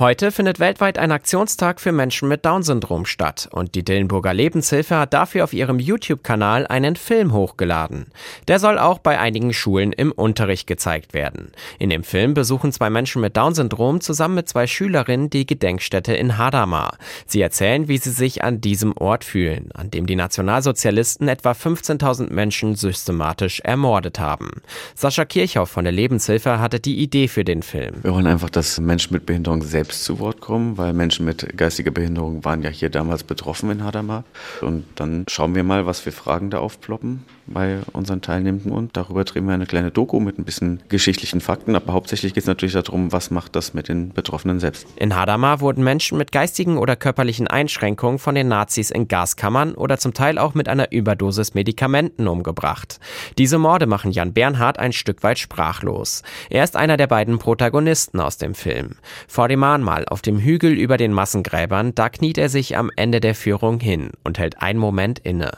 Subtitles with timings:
[0.00, 5.12] Heute findet weltweit ein Aktionstag für Menschen mit Down-Syndrom statt und die Dillenburger Lebenshilfe hat
[5.12, 8.06] dafür auf ihrem YouTube-Kanal einen Film hochgeladen.
[8.48, 11.52] Der soll auch bei einigen Schulen im Unterricht gezeigt werden.
[11.78, 16.38] In dem Film besuchen zwei Menschen mit Down-Syndrom zusammen mit zwei Schülerinnen die Gedenkstätte in
[16.38, 16.96] Hadamar.
[17.26, 22.32] Sie erzählen, wie sie sich an diesem Ort fühlen, an dem die Nationalsozialisten etwa 15.000
[22.32, 24.62] Menschen systematisch ermordet haben.
[24.94, 27.96] Sascha Kirchhoff von der Lebenshilfe hatte die Idee für den Film.
[28.02, 31.56] Wir wollen einfach, dass Menschen mit Behinderung selbst selbst zu Wort kommen, weil Menschen mit
[31.56, 34.22] geistiger Behinderung waren ja hier damals betroffen in Hadamar.
[34.60, 39.24] Und dann schauen wir mal, was für Fragen da aufploppen bei unseren Teilnehmenden und darüber
[39.24, 42.74] drehen wir eine kleine Doku mit ein bisschen geschichtlichen Fakten, aber hauptsächlich geht es natürlich
[42.74, 44.86] darum, was macht das mit den Betroffenen selbst.
[44.96, 49.98] In Hadamar wurden Menschen mit geistigen oder körperlichen Einschränkungen von den Nazis in Gaskammern oder
[49.98, 53.00] zum Teil auch mit einer Überdosis Medikamenten umgebracht.
[53.38, 56.22] Diese Morde machen Jan Bernhard ein Stück weit sprachlos.
[56.48, 58.96] Er ist einer der beiden Protagonisten aus dem Film.
[59.26, 63.20] Vor dem Mahnmal auf dem Hügel über den Massengräbern, da kniet er sich am Ende
[63.20, 65.50] der Führung hin und hält einen Moment inne.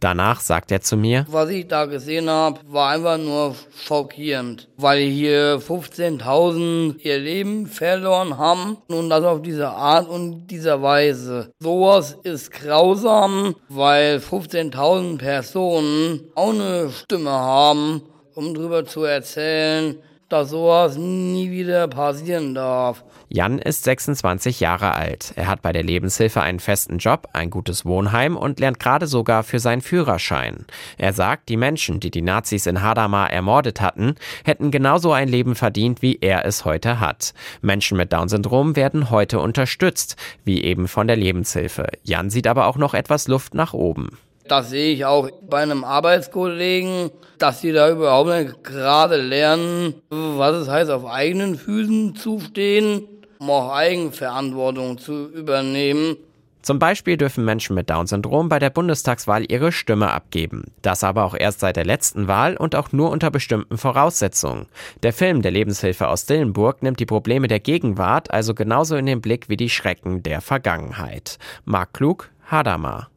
[0.00, 5.02] Danach sagt er zu mir, was ich da gesehen habe, war einfach nur schockierend, weil
[5.02, 11.52] hier 15.000 ihr Leben verloren haben und das auf diese Art und dieser Weise.
[11.60, 18.02] Sowas ist grausam, weil 15.000 Personen auch eine Stimme haben,
[18.34, 19.94] um drüber zu erzählen,
[20.28, 23.04] dass sowas nie wieder passieren darf.
[23.30, 25.32] Jan ist 26 Jahre alt.
[25.36, 29.42] Er hat bei der Lebenshilfe einen festen Job, ein gutes Wohnheim und lernt gerade sogar
[29.42, 30.66] für seinen Führerschein.
[30.96, 35.54] Er sagt, die Menschen, die die Nazis in Hadamar ermordet hatten, hätten genauso ein Leben
[35.54, 37.34] verdient, wie er es heute hat.
[37.60, 41.88] Menschen mit Down-Syndrom werden heute unterstützt, wie eben von der Lebenshilfe.
[42.02, 44.18] Jan sieht aber auch noch etwas Luft nach oben.
[44.48, 50.56] Das sehe ich auch bei einem Arbeitskollegen, dass die da überhaupt nicht gerade lernen, was
[50.56, 53.06] es heißt, auf eigenen Füßen zu stehen,
[53.38, 56.16] um auch Eigenverantwortung zu übernehmen.
[56.62, 60.64] Zum Beispiel dürfen Menschen mit Down-Syndrom bei der Bundestagswahl ihre Stimme abgeben.
[60.82, 64.66] Das aber auch erst seit der letzten Wahl und auch nur unter bestimmten Voraussetzungen.
[65.02, 69.20] Der Film der Lebenshilfe aus Dillenburg nimmt die Probleme der Gegenwart also genauso in den
[69.20, 71.38] Blick wie die Schrecken der Vergangenheit.
[71.64, 73.08] Marc Klug, Hadamar.